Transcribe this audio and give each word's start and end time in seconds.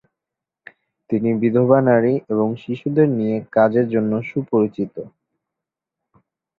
তিনি 1.09 1.29
বিধবা 1.41 1.79
নারী 1.89 2.13
এবং 2.29 2.47
শিশুদের 2.57 3.07
নিয়ে 3.17 3.37
কাজের 3.51 3.85
জন্য 3.89 4.11
সুপরিচিত। 4.29 4.95